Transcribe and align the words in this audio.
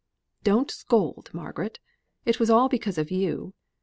"Don't 0.43 0.71
scold, 0.71 1.29
Margaret. 1.31 1.77
It 2.25 2.39
was 2.39 2.49
all 2.49 2.69
because 2.69 2.97
of 2.97 3.11
you. 3.11 3.53